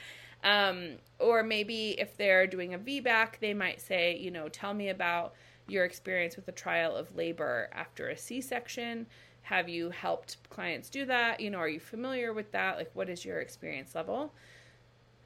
Um, 0.45 0.99
or 1.19 1.43
maybe 1.43 1.91
if 1.99 2.17
they're 2.17 2.47
doing 2.47 2.75
a 2.75 2.79
VBAC, 2.79 3.41
they 3.41 3.55
might 3.55 3.81
say, 3.81 4.17
you 4.17 4.31
know, 4.31 4.49
tell 4.49 4.73
me 4.73 4.89
about 4.89 5.35
your 5.67 5.85
experience 5.85 6.37
with 6.37 6.47
the 6.47 6.53
trial 6.53 6.95
of 6.95 7.15
labor 7.17 7.69
after 7.73 8.09
a 8.09 8.17
C-section. 8.17 9.07
Have 9.43 9.69
you 9.69 9.91
helped 9.91 10.37
clients 10.51 10.91
do 10.91 11.05
that? 11.07 11.41
You 11.41 11.51
know, 11.51 11.59
are 11.59 11.69
you 11.69 11.81
familiar 11.81 12.33
with 12.33 12.53
that? 12.53 12.77
Like, 12.77 12.91
what 12.95 13.09
is 13.09 13.25
your 13.25 13.41
experience 13.41 13.95
level? 13.95 14.33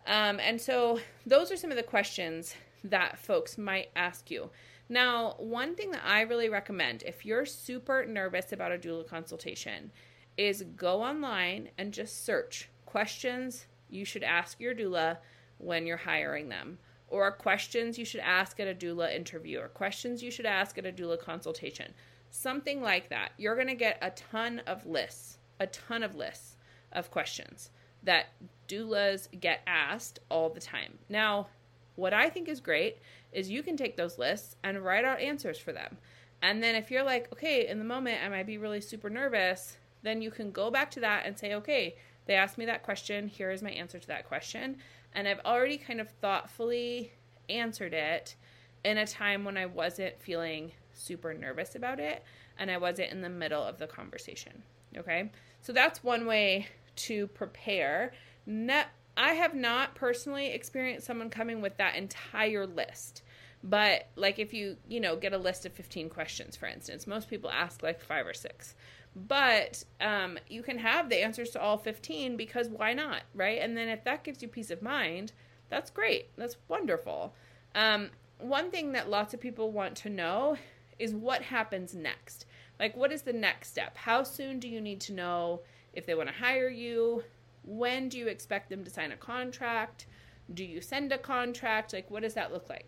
Um, 0.07 0.41
and 0.41 0.61
so, 0.61 1.01
those 1.27 1.53
are 1.53 1.57
some 1.57 1.71
of 1.71 1.77
the 1.77 1.83
questions 1.83 2.55
that 2.85 3.19
folks 3.19 3.57
might 3.59 3.91
ask 3.95 4.31
you. 4.31 4.51
Now, 4.89 5.37
one 5.39 5.75
thing 5.75 5.91
that 5.93 6.03
I 6.05 6.23
really 6.23 6.49
recommend 6.49 7.03
if 7.05 7.25
you're 7.25 7.47
super 7.47 8.05
nervous 8.05 8.53
about 8.53 8.73
a 8.73 8.79
doula 8.79 9.07
consultation 9.07 9.93
is 10.37 10.65
go 10.77 11.03
online 11.03 11.69
and 11.79 11.93
just 11.93 12.25
search 12.25 12.69
questions 12.85 13.67
you 13.93 14.05
should 14.05 14.23
ask 14.23 14.59
your 14.61 14.75
doula 14.75 15.19
when 15.59 15.87
you're 15.87 15.97
hiring 15.97 16.49
them, 16.49 16.79
or 17.09 17.31
questions 17.31 17.99
you 17.99 18.05
should 18.05 18.21
ask 18.21 18.59
at 18.59 18.67
a 18.67 18.75
doula 18.75 19.15
interview, 19.15 19.61
or 19.61 19.69
questions 19.69 20.23
you 20.23 20.31
should 20.31 20.47
ask 20.47 20.79
at 20.79 20.87
a 20.87 20.93
doula 20.93 21.19
consultation. 21.21 21.93
Something 22.31 22.81
like 22.81 23.11
that. 23.11 23.33
You're 23.37 23.55
going 23.55 23.69
to 23.69 23.75
get 23.75 23.99
a 24.01 24.11
ton 24.11 24.63
of 24.67 24.87
lists, 24.87 25.39
a 25.61 25.67
ton 25.67 26.03
of 26.03 26.15
lists 26.15 26.57
of 26.93 27.11
questions 27.11 27.71
that 28.03 28.27
doulas 28.69 29.29
get 29.39 29.61
asked 29.67 30.19
all 30.31 30.49
the 30.49 30.61
time. 30.61 30.99
Now, 31.09 31.49
what 31.95 32.15
I 32.15 32.31
think 32.31 32.49
is 32.49 32.61
great 32.61 32.99
is 33.33 33.51
you 33.51 33.63
can 33.63 33.77
take 33.77 33.97
those 33.97 34.19
lists 34.19 34.57
and 34.65 34.85
write 34.85 35.05
out 35.05 35.21
answers 35.21 35.59
for 35.59 35.73
them. 35.73 35.99
And 36.41 36.63
then 36.63 36.75
if 36.75 36.91
you're 36.91 37.05
like, 37.05 37.31
okay, 37.33 37.69
in 37.69 37.79
the 37.79 37.85
moment 37.85 38.25
I 38.25 38.29
might 38.29 38.47
be 38.47 38.59
really 38.59 38.81
super 38.81 39.11
nervous, 39.11 39.77
then 40.03 40.21
you 40.21 40.31
can 40.31 40.51
go 40.51 40.71
back 40.71 40.91
to 40.93 41.01
that 41.01 41.27
and 41.27 41.39
say, 41.39 41.55
okay, 41.55 41.97
they 42.27 42.35
asked 42.35 42.59
me 42.59 42.67
that 42.67 42.83
question. 42.83 43.29
Here 43.29 43.51
is 43.51 43.63
my 43.63 43.71
answer 43.71 43.99
to 43.99 44.09
that 44.09 44.29
question. 44.29 44.77
And 45.15 45.29
I've 45.29 45.41
already 45.45 45.77
kind 45.77 46.01
of 46.01 46.09
thoughtfully 46.21 47.13
answered 47.49 47.93
it 47.93 48.37
in 48.85 48.99
a 48.99 49.07
time 49.07 49.45
when 49.45 49.57
I 49.57 49.67
wasn't 49.67 50.21
feeling 50.21 50.73
super 50.95 51.35
nervous 51.35 51.75
about 51.75 52.01
it 52.01 52.25
and 52.59 52.71
I 52.71 52.79
wasn't 52.79 53.11
in 53.11 53.21
the 53.23 53.29
middle 53.29 53.63
of 53.63 53.79
the 53.79 53.87
conversation. 53.87 54.63
Okay. 54.97 55.31
So 55.61 55.73
that's 55.73 56.03
one 56.03 56.27
way 56.27 56.69
to 56.97 57.27
prepare. 57.29 58.13
Ne- 58.47 58.85
I 59.17 59.35
have 59.35 59.55
not 59.55 59.95
personally 59.95 60.49
experienced 60.49 61.07
someone 61.07 61.31
coming 61.31 61.61
with 61.61 61.77
that 61.77 61.97
entire 61.97 62.67
list. 62.67 63.23
But 63.65 64.09
like 64.17 64.39
if 64.39 64.53
you, 64.53 64.77
you 64.89 65.01
know, 65.01 65.17
get 65.17 65.33
a 65.33 65.39
list 65.39 65.67
of 65.67 65.73
15 65.73 66.09
questions 66.09 66.57
for 66.57 66.67
instance, 66.67 67.07
most 67.07 67.29
people 67.29 67.51
ask 67.51 67.83
like 67.83 68.01
5 68.01 68.27
or 68.27 68.35
6. 68.35 68.75
But 69.15 69.85
um, 70.01 70.39
you 70.49 70.63
can 70.63 70.79
have 70.79 71.09
the 71.09 71.23
answers 71.23 71.51
to 71.51 71.61
all 71.61 71.77
15 71.77 72.37
because 72.37 72.69
why 72.69 72.95
not, 72.95 73.23
right? 73.35 73.61
And 73.61 73.77
then 73.77 73.89
if 73.89 74.05
that 74.05 74.25
gives 74.25 74.41
you 74.41 74.49
peace 74.49 74.71
of 74.71 74.81
mind, 74.81 75.33
that's 75.69 75.91
great. 75.91 76.29
That's 76.37 76.57
wonderful. 76.69 77.35
Um, 77.75 78.11
one 78.39 78.71
thing 78.71 78.93
that 78.93 79.11
lots 79.11 79.35
of 79.35 79.41
people 79.41 79.71
want 79.71 79.97
to 79.99 80.11
know 80.11 80.57
is 80.99 81.15
what 81.15 81.43
happens 81.43 81.95
next. 81.95 82.47
Like, 82.79 82.97
what 82.97 83.13
is 83.13 83.23
the 83.23 83.33
next 83.33 83.69
step? 83.69 83.97
How 83.97 84.23
soon 84.23 84.59
do 84.59 84.69
you 84.69 84.81
need 84.81 85.01
to 85.03 85.13
know 85.13 85.61
if 85.93 86.07
they 86.07 86.15
want 86.15 86.29
to 86.29 86.35
hire 86.35 86.69
you? 86.69 87.23
When 87.65 88.09
do 88.09 88.19
you 88.19 88.27
expect 88.29 88.71
them 88.71 88.83
to 88.85 88.91
sign 88.91 89.13
a 89.13 89.17
contract? 89.17 90.07
Do 90.53 90.65
you 90.65 90.81
send 90.81 91.13
a 91.13 91.19
contract? 91.19 91.93
Like, 91.93 92.11
what 92.11 92.23
does 92.23 92.35
that 92.35 92.53
look 92.53 92.69
like? 92.69 92.87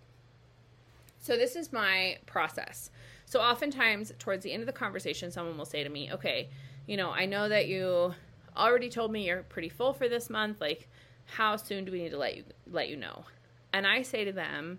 So, 1.25 1.39
this 1.39 1.57
is 1.57 1.73
my 1.73 2.19
process. 2.27 2.91
So 3.25 3.41
oftentimes 3.41 4.13
towards 4.19 4.45
the 4.45 4.53
end 4.53 4.63
of 4.63 4.67
the 4.67 4.73
conversation, 4.73 5.31
someone 5.31 5.57
will 5.57 5.65
say 5.65 5.83
to 5.83 5.89
me, 5.89 6.13
okay, 6.13 6.51
you 6.87 6.99
know, 6.99 7.11
I 7.11 7.25
know 7.25 7.49
that 7.49 7.67
you 7.67 8.15
already 8.55 8.91
told 8.91 9.11
me 9.11 9.27
you're 9.27 9.43
pretty 9.43 9.71
full 9.71 9.95
for 9.95 10.07
this 10.07 10.29
month. 10.29 10.61
Like, 10.61 10.89
how 11.25 11.57
soon 11.57 11.87
do 11.87 11.93
we 11.93 12.03
need 12.03 12.11
to 12.11 12.19
let 12.19 12.37
you 12.37 12.45
let 12.71 12.91
you 12.91 12.97
know? 12.97 13.25
And 13.73 13.87
I 13.87 14.03
say 14.03 14.27
to 14.27 14.33
them, 14.33 14.79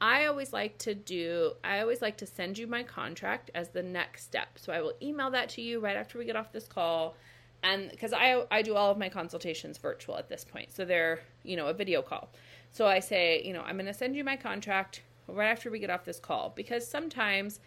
I 0.00 0.26
always 0.26 0.52
like 0.52 0.78
to 0.78 0.96
do 0.96 1.52
I 1.62 1.80
always 1.80 2.02
like 2.02 2.16
to 2.16 2.26
send 2.26 2.58
you 2.58 2.66
my 2.66 2.82
contract 2.82 3.52
as 3.54 3.68
the 3.68 3.84
next 3.84 4.24
step. 4.24 4.58
So 4.58 4.72
I 4.72 4.80
will 4.80 4.94
email 5.00 5.30
that 5.30 5.48
to 5.50 5.62
you 5.62 5.78
right 5.78 5.96
after 5.96 6.18
we 6.18 6.24
get 6.24 6.34
off 6.34 6.50
this 6.50 6.66
call. 6.66 7.14
And 7.62 7.88
because 7.90 8.12
I 8.12 8.44
I 8.50 8.62
do 8.62 8.74
all 8.74 8.90
of 8.90 8.98
my 8.98 9.08
consultations 9.08 9.78
virtual 9.78 10.18
at 10.18 10.28
this 10.28 10.44
point. 10.44 10.72
So 10.74 10.84
they're, 10.84 11.20
you 11.44 11.56
know, 11.56 11.68
a 11.68 11.72
video 11.72 12.02
call. 12.02 12.30
So 12.72 12.88
I 12.88 12.98
say, 12.98 13.40
you 13.44 13.52
know, 13.52 13.62
I'm 13.62 13.76
going 13.76 13.86
to 13.86 13.94
send 13.94 14.16
you 14.16 14.24
my 14.24 14.36
contract 14.36 15.02
right 15.28 15.50
after 15.50 15.70
we 15.70 15.78
get 15.78 15.90
off 15.90 16.04
this 16.04 16.20
call 16.20 16.52
because 16.54 16.86
sometimes 16.86 17.60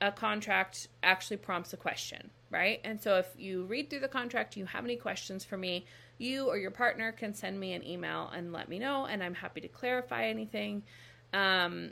a 0.00 0.10
contract 0.10 0.88
actually 1.02 1.36
prompts 1.36 1.72
a 1.72 1.76
question, 1.76 2.30
right? 2.50 2.80
And 2.84 3.00
so 3.00 3.16
if 3.16 3.26
you 3.38 3.64
read 3.64 3.90
through 3.90 4.00
the 4.00 4.08
contract, 4.08 4.56
you 4.56 4.66
have 4.66 4.84
any 4.84 4.96
questions 4.96 5.44
for 5.44 5.56
me, 5.56 5.86
you 6.18 6.46
or 6.46 6.56
your 6.58 6.70
partner 6.70 7.12
can 7.12 7.34
send 7.34 7.58
me 7.58 7.72
an 7.72 7.86
email 7.86 8.30
and 8.34 8.52
let 8.52 8.68
me 8.68 8.78
know, 8.78 9.06
and 9.06 9.22
I'm 9.22 9.34
happy 9.34 9.60
to 9.60 9.68
clarify 9.68 10.26
anything. 10.26 10.82
Um, 11.32 11.90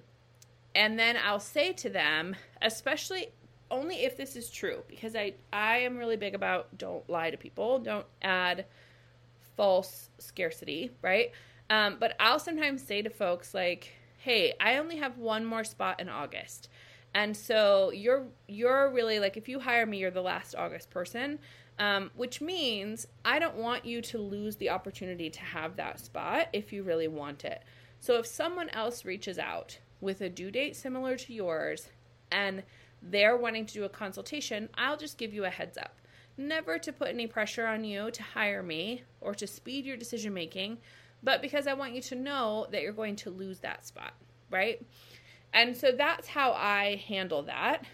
and 0.74 0.98
then 0.98 1.16
I'll 1.22 1.40
say 1.40 1.72
to 1.74 1.90
them, 1.90 2.36
especially 2.60 3.28
only 3.70 4.04
if 4.04 4.16
this 4.16 4.36
is 4.36 4.50
true, 4.50 4.82
because 4.88 5.16
I 5.16 5.34
I 5.52 5.78
am 5.78 5.96
really 5.96 6.16
big 6.16 6.34
about 6.34 6.76
don't 6.76 7.08
lie 7.08 7.30
to 7.30 7.36
people, 7.36 7.78
don't 7.78 8.06
add 8.20 8.66
false 9.56 10.10
scarcity, 10.18 10.90
right? 11.02 11.32
Um, 11.70 11.96
but 11.98 12.14
I'll 12.20 12.38
sometimes 12.38 12.82
say 12.82 13.02
to 13.02 13.10
folks 13.10 13.54
like, 13.54 13.92
"Hey, 14.22 14.54
I 14.60 14.78
only 14.78 14.96
have 14.96 15.18
one 15.18 15.44
more 15.44 15.64
spot 15.64 16.00
in 16.00 16.08
August." 16.08 16.68
And 17.14 17.36
so 17.36 17.90
you're 17.90 18.26
you're 18.48 18.90
really 18.90 19.18
like 19.18 19.36
if 19.36 19.48
you 19.48 19.60
hire 19.60 19.86
me, 19.86 19.98
you're 19.98 20.10
the 20.10 20.22
last 20.22 20.54
August 20.54 20.90
person. 20.90 21.38
Um, 21.78 22.10
which 22.14 22.40
means 22.40 23.06
I 23.24 23.38
don't 23.38 23.56
want 23.56 23.86
you 23.86 24.02
to 24.02 24.18
lose 24.18 24.56
the 24.56 24.70
opportunity 24.70 25.30
to 25.30 25.40
have 25.40 25.76
that 25.76 25.98
spot 25.98 26.48
if 26.52 26.72
you 26.72 26.82
really 26.82 27.08
want 27.08 27.44
it. 27.44 27.62
So 27.98 28.18
if 28.18 28.26
someone 28.26 28.68
else 28.70 29.04
reaches 29.04 29.38
out 29.38 29.78
with 30.00 30.20
a 30.20 30.28
due 30.28 30.50
date 30.50 30.76
similar 30.76 31.16
to 31.16 31.32
yours 31.32 31.88
and 32.30 32.62
they're 33.00 33.36
wanting 33.36 33.66
to 33.66 33.74
do 33.74 33.84
a 33.84 33.88
consultation, 33.88 34.68
I'll 34.74 34.96
just 34.96 35.18
give 35.18 35.32
you 35.32 35.44
a 35.44 35.50
heads 35.50 35.78
up. 35.78 35.96
Never 36.36 36.78
to 36.78 36.92
put 36.92 37.08
any 37.08 37.26
pressure 37.26 37.66
on 37.66 37.84
you 37.84 38.10
to 38.10 38.22
hire 38.22 38.62
me 38.62 39.02
or 39.20 39.34
to 39.34 39.46
speed 39.46 39.84
your 39.84 39.96
decision 39.96 40.34
making, 40.34 40.78
but 41.22 41.42
because 41.42 41.66
I 41.66 41.74
want 41.74 41.94
you 41.94 42.02
to 42.02 42.14
know 42.14 42.66
that 42.70 42.82
you're 42.82 42.92
going 42.92 43.16
to 43.16 43.30
lose 43.30 43.60
that 43.60 43.86
spot, 43.86 44.14
right? 44.50 44.84
And 45.52 45.76
so 45.76 45.92
that's 45.92 46.28
how 46.28 46.52
I 46.52 47.02
handle 47.06 47.42
that 47.44 47.84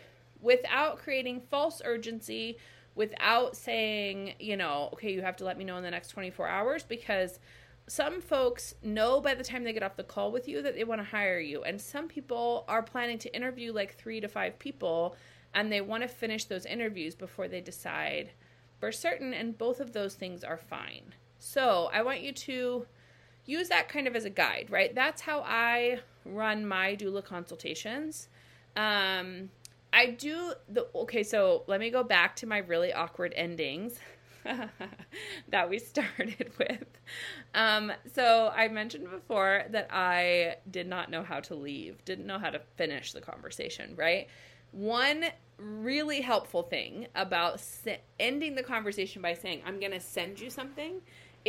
without 0.40 0.98
creating 0.98 1.40
false 1.40 1.82
urgency, 1.84 2.58
without 2.94 3.56
saying, 3.56 4.34
you 4.38 4.56
know, 4.56 4.90
okay, 4.92 5.12
you 5.12 5.22
have 5.22 5.36
to 5.36 5.44
let 5.44 5.58
me 5.58 5.64
know 5.64 5.76
in 5.76 5.82
the 5.82 5.90
next 5.90 6.08
24 6.08 6.48
hours 6.48 6.84
because 6.84 7.38
some 7.86 8.20
folks 8.20 8.74
know 8.82 9.20
by 9.20 9.34
the 9.34 9.42
time 9.42 9.64
they 9.64 9.72
get 9.72 9.82
off 9.82 9.96
the 9.96 10.04
call 10.04 10.30
with 10.30 10.46
you 10.46 10.62
that 10.62 10.74
they 10.74 10.84
want 10.84 11.00
to 11.00 11.04
hire 11.04 11.40
you. 11.40 11.64
And 11.64 11.80
some 11.80 12.06
people 12.06 12.64
are 12.68 12.82
planning 12.82 13.18
to 13.18 13.34
interview 13.34 13.72
like 13.72 13.96
three 13.96 14.20
to 14.20 14.28
five 14.28 14.58
people 14.58 15.16
and 15.54 15.72
they 15.72 15.80
want 15.80 16.02
to 16.02 16.08
finish 16.08 16.44
those 16.44 16.66
interviews 16.66 17.14
before 17.14 17.48
they 17.48 17.60
decide 17.60 18.30
for 18.78 18.92
certain. 18.92 19.32
And 19.32 19.56
both 19.56 19.80
of 19.80 19.92
those 19.92 20.14
things 20.14 20.44
are 20.44 20.58
fine. 20.58 21.14
So 21.38 21.88
I 21.92 22.02
want 22.02 22.20
you 22.20 22.32
to 22.32 22.86
use 23.48 23.70
that 23.70 23.88
kind 23.88 24.06
of 24.06 24.14
as 24.14 24.24
a 24.26 24.30
guide, 24.30 24.66
right? 24.68 24.94
That's 24.94 25.22
how 25.22 25.40
I 25.40 26.00
run 26.24 26.66
my 26.66 26.94
doula 26.94 27.24
consultations. 27.24 28.28
Um, 28.76 29.48
I 29.92 30.06
do 30.06 30.52
the 30.68 30.86
okay, 30.94 31.22
so 31.22 31.64
let 31.66 31.80
me 31.80 31.90
go 31.90 32.04
back 32.04 32.36
to 32.36 32.46
my 32.46 32.58
really 32.58 32.92
awkward 32.92 33.32
endings 33.34 33.98
that 35.48 35.70
we 35.70 35.78
started 35.94 36.52
with. 36.58 36.86
Um, 37.54 37.90
so 38.12 38.52
I 38.54 38.68
mentioned 38.68 39.10
before 39.10 39.64
that 39.70 39.88
I 39.90 40.56
did 40.70 40.86
not 40.86 41.10
know 41.10 41.22
how 41.22 41.40
to 41.40 41.54
leave, 41.54 42.04
didn't 42.04 42.26
know 42.26 42.38
how 42.38 42.50
to 42.50 42.60
finish 42.76 43.12
the 43.12 43.22
conversation, 43.22 43.94
right? 43.96 44.28
One 44.72 45.24
really 45.56 46.20
helpful 46.20 46.62
thing 46.62 47.06
about 47.14 47.62
ending 48.20 48.54
the 48.54 48.62
conversation 48.62 49.22
by 49.22 49.32
saying, 49.32 49.62
I'm 49.66 49.80
going 49.80 49.92
to 49.92 50.00
send 50.00 50.38
you 50.38 50.50
something 50.50 51.00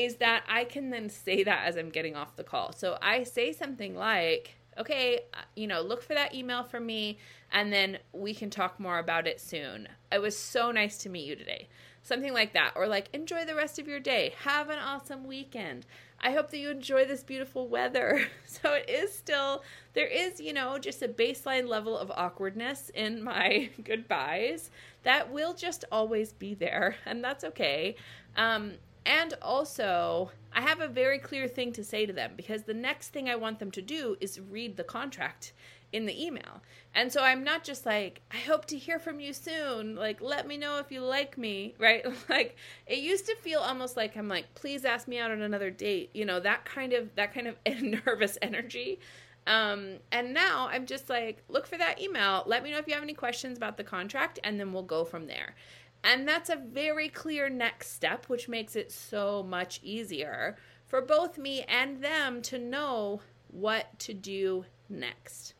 is 0.05 0.15
that 0.15 0.43
I 0.47 0.63
can 0.63 0.89
then 0.89 1.09
say 1.09 1.43
that 1.43 1.67
as 1.67 1.75
I'm 1.75 1.89
getting 1.89 2.15
off 2.15 2.35
the 2.35 2.43
call. 2.43 2.71
So 2.71 2.97
I 3.01 3.23
say 3.23 3.51
something 3.51 3.95
like, 3.95 4.55
okay, 4.77 5.21
uh, 5.33 5.41
you 5.55 5.67
know, 5.67 5.81
look 5.81 6.01
for 6.01 6.13
that 6.13 6.33
email 6.33 6.63
from 6.63 6.85
me 6.85 7.17
and 7.51 7.71
then 7.71 7.99
we 8.13 8.33
can 8.33 8.49
talk 8.49 8.79
more 8.79 8.99
about 8.99 9.27
it 9.27 9.41
soon. 9.41 9.87
It 10.11 10.21
was 10.21 10.37
so 10.37 10.71
nice 10.71 10.97
to 10.99 11.09
meet 11.09 11.25
you 11.25 11.35
today. 11.35 11.67
Something 12.01 12.33
like 12.33 12.53
that. 12.53 12.73
Or 12.75 12.87
like, 12.87 13.09
enjoy 13.13 13.45
the 13.45 13.55
rest 13.55 13.77
of 13.77 13.87
your 13.87 13.99
day. 13.99 14.33
Have 14.43 14.69
an 14.69 14.79
awesome 14.79 15.25
weekend. 15.25 15.85
I 16.21 16.31
hope 16.31 16.49
that 16.51 16.57
you 16.57 16.69
enjoy 16.69 17.05
this 17.05 17.23
beautiful 17.23 17.67
weather. 17.67 18.27
So 18.45 18.73
it 18.73 18.89
is 18.89 19.13
still, 19.13 19.63
there 19.93 20.07
is, 20.07 20.41
you 20.41 20.53
know, 20.53 20.79
just 20.79 21.03
a 21.03 21.07
baseline 21.07 21.67
level 21.67 21.95
of 21.97 22.11
awkwardness 22.11 22.89
in 22.93 23.23
my 23.23 23.69
goodbyes 23.83 24.71
that 25.03 25.31
will 25.31 25.53
just 25.53 25.85
always 25.91 26.33
be 26.33 26.55
there. 26.55 26.95
And 27.05 27.23
that's 27.23 27.43
okay. 27.43 27.95
Um, 28.35 28.73
and 29.09 29.33
also, 29.41 30.29
I 30.53 30.61
have 30.61 30.81
a 30.81 30.87
very 30.87 31.17
clear 31.17 31.47
thing 31.47 31.73
to 31.73 31.83
say 31.83 32.05
to 32.05 32.13
them 32.13 32.33
because 32.37 32.63
the 32.63 32.75
next 32.75 33.07
thing 33.07 33.27
I 33.27 33.35
want 33.35 33.57
them 33.57 33.71
to 33.71 33.81
do 33.81 34.15
is 34.21 34.39
read 34.39 34.77
the 34.77 34.83
contract 34.83 35.51
in 35.91 36.05
the 36.05 36.23
email. 36.23 36.61
And 36.93 37.11
so 37.11 37.23
I'm 37.23 37.43
not 37.43 37.63
just 37.63 37.87
like, 37.87 38.21
I 38.31 38.37
hope 38.37 38.65
to 38.65 38.77
hear 38.77 38.99
from 38.99 39.19
you 39.19 39.33
soon. 39.33 39.95
Like, 39.95 40.21
let 40.21 40.47
me 40.47 40.57
know 40.57 40.77
if 40.77 40.91
you 40.91 41.01
like 41.01 41.39
me, 41.39 41.73
right? 41.79 42.05
Like, 42.29 42.55
it 42.85 42.99
used 42.99 43.25
to 43.25 43.35
feel 43.37 43.61
almost 43.61 43.97
like 43.97 44.15
I'm 44.15 44.27
like, 44.27 44.53
please 44.53 44.85
ask 44.85 45.07
me 45.07 45.17
out 45.17 45.31
on 45.31 45.41
another 45.41 45.71
date. 45.71 46.11
You 46.13 46.25
know, 46.25 46.39
that 46.41 46.65
kind 46.65 46.93
of 46.93 47.15
that 47.15 47.33
kind 47.33 47.47
of 47.47 47.55
nervous 48.05 48.37
energy. 48.43 48.99
Um, 49.47 49.95
and 50.11 50.35
now 50.35 50.67
I'm 50.71 50.85
just 50.85 51.09
like, 51.09 51.41
look 51.49 51.65
for 51.65 51.79
that 51.79 51.99
email. 51.99 52.43
Let 52.45 52.61
me 52.61 52.69
know 52.69 52.77
if 52.77 52.88
you 52.88 52.93
have 52.93 53.01
any 53.01 53.15
questions 53.15 53.57
about 53.57 53.77
the 53.77 53.84
contract, 53.84 54.38
and 54.43 54.60
then 54.60 54.71
we'll 54.71 54.84
go 54.84 55.03
from 55.03 55.25
there. 55.25 55.55
And 56.03 56.27
that's 56.27 56.49
a 56.49 56.55
very 56.55 57.09
clear 57.09 57.49
next 57.49 57.91
step, 57.91 58.25
which 58.25 58.47
makes 58.47 58.75
it 58.75 58.91
so 58.91 59.43
much 59.43 59.79
easier 59.83 60.57
for 60.85 61.01
both 61.01 61.38
me 61.38 61.63
and 61.67 62.01
them 62.01 62.41
to 62.43 62.57
know 62.57 63.21
what 63.49 63.99
to 63.99 64.13
do 64.13 64.65
next. 64.88 65.53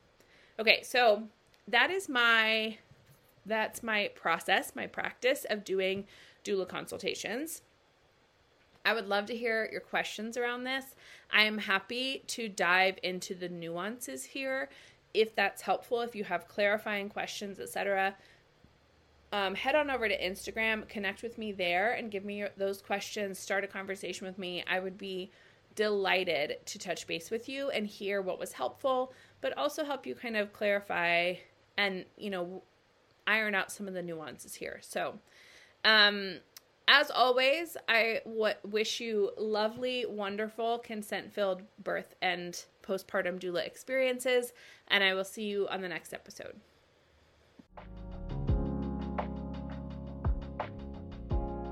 Okay, 0.58 0.82
so 0.84 1.24
that 1.68 1.92
is 1.92 2.10
my 2.10 2.78
that's 3.46 3.82
my 3.82 4.10
process, 4.16 4.76
my 4.76 4.86
practice 4.86 5.46
of 5.50 5.64
doing 5.64 6.06
doula 6.44 6.68
consultations. 6.68 7.62
I 8.86 8.94
would 8.94 9.08
love 9.08 9.26
to 9.28 9.36
hear 9.36 9.68
your 9.72 9.82
questions 9.82 10.38
around 10.38 10.64
this. 10.64 10.96
I 11.32 11.44
am 11.44 11.58
happy 11.58 12.24
to 12.28 12.48
dive 12.48 12.98
into 13.04 13.36
the 13.36 13.50
nuances 13.50 14.24
here 14.24 14.70
if 15.14 15.36
that's 15.36 15.64
helpful, 15.64 16.02
if 16.02 16.16
you 16.16 16.24
have 16.24 16.48
clarifying 16.48 17.10
questions, 17.10 17.60
etc 17.60 18.16
um, 19.32 19.56
head 19.56 19.76
on 19.76 19.90
over 19.90 20.08
to 20.08 20.20
Instagram, 20.20 20.88
connect 20.88 21.22
with 21.22 21.38
me 21.38 21.52
there, 21.52 21.94
and 21.94 22.10
give 22.10 22.26
me 22.26 22.40
your, 22.40 22.50
those 22.58 22.82
questions. 22.82 23.38
Start 23.38 23.64
a 23.64 23.68
conversation 23.68 24.26
with 24.26 24.38
me. 24.38 24.64
I 24.68 24.80
would 24.80 24.98
be 24.98 25.32
delighted 25.76 26.58
to 26.66 26.80
touch 26.80 27.06
base 27.08 27.30
with 27.30 27.48
you 27.48 27.70
and 27.70 27.86
hear 27.86 28.22
what 28.22 28.40
was 28.40 28.54
helpful, 28.54 29.14
but 29.42 29.58
also 29.58 29.86
help 29.86 30.06
you 30.06 30.16
kind 30.16 30.36
of 30.36 30.52
clarify 30.52 31.36
and 31.78 32.06
you 32.18 32.30
know 32.30 32.64
iron 33.28 33.56
out 33.56 33.72
some 33.72 33.88
of 33.88 33.94
the 33.94 34.02
nuances 34.02 34.56
here. 34.56 34.80
So, 34.82 35.20
um, 35.86 36.40
as 36.88 37.12
always, 37.12 37.78
I 37.88 38.22
w- 38.26 38.56
wish 38.64 39.00
you 39.00 39.32
lovely, 39.38 40.06
wonderful, 40.08 40.80
consent 40.80 41.32
filled 41.32 41.62
birth 41.82 42.16
and 42.22 42.62
postpartum 42.82 43.40
doula 43.40 43.66
experiences, 43.66 44.52
and 44.88 45.04
I 45.04 45.14
will 45.14 45.24
see 45.24 45.44
you 45.44 45.68
on 45.70 45.82
the 45.82 45.88
next 45.88 46.14
episode. 46.14 46.56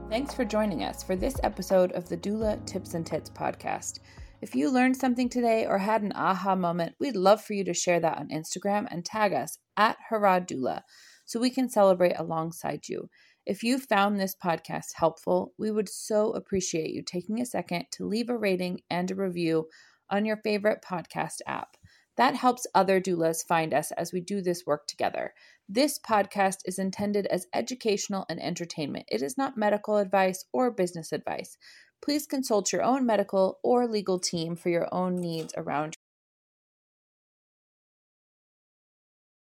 Thanks 0.10 0.34
for 0.34 0.46
joining 0.46 0.84
us 0.84 1.04
for 1.04 1.18
this 1.18 1.36
episode 1.44 1.92
of 1.92 2.08
the 2.08 2.16
Doula 2.16 2.66
Tips 2.66 2.94
and 2.94 3.06
Tits 3.06 3.30
podcast. 3.30 4.00
If 4.42 4.56
you 4.56 4.72
learned 4.72 4.96
something 4.96 5.28
today 5.28 5.66
or 5.66 5.78
had 5.78 6.02
an 6.02 6.14
aha 6.16 6.56
moment, 6.56 6.96
we'd 6.98 7.18
love 7.18 7.42
for 7.42 7.52
you 7.54 7.66
to 7.66 7.74
share 7.74 8.00
that 8.00 8.18
on 8.18 8.30
Instagram 8.30 8.88
and 8.90 9.04
tag 9.04 9.34
us 9.34 9.58
at 9.76 9.98
Harrod 10.10 10.48
Doula 10.48 10.84
so 11.26 11.42
we 11.42 11.50
can 11.50 11.70
celebrate 11.70 12.18
alongside 12.18 12.88
you. 12.88 13.10
If 13.46 13.64
you 13.64 13.80
found 13.80 14.18
this 14.18 14.36
podcast 14.36 14.94
helpful, 14.96 15.54
we 15.58 15.72
would 15.72 15.90
so 15.90 16.32
appreciate 16.32 16.92
you 16.92 17.02
taking 17.02 17.42
a 17.42 17.46
second 17.46 17.86
to 17.92 18.08
leave 18.08 18.30
a 18.30 18.38
rating 18.38 18.80
and 18.90 19.12
a 19.12 19.16
review 19.16 19.68
on 20.10 20.26
your 20.26 20.38
favorite 20.38 20.80
podcast 20.82 21.38
app. 21.48 21.77
That 22.18 22.36
helps 22.36 22.68
other 22.74 23.00
doulas 23.00 23.46
find 23.46 23.74
us 23.74 23.92
as 23.92 24.12
we 24.12 24.22
do 24.22 24.42
this 24.42 24.66
work 24.66 24.88
together. 24.88 25.34
This 25.70 26.00
podcast 26.00 26.58
is 26.66 26.80
intended 26.80 27.28
as 27.28 27.48
educational 27.54 28.26
and 28.28 28.42
entertainment. 28.42 29.06
It 29.08 29.22
is 29.22 29.38
not 29.38 29.58
medical 29.58 29.98
advice 29.98 30.46
or 30.52 30.72
business 30.72 31.12
advice. 31.12 31.58
Please 32.02 32.26
consult 32.26 32.72
your 32.72 32.84
own 32.84 33.06
medical 33.06 33.60
or 33.64 33.88
legal 33.88 34.20
team 34.20 34.56
for 34.56 34.70
your 34.70 34.88
own 34.92 35.16
needs 35.16 35.54
around 35.56 35.96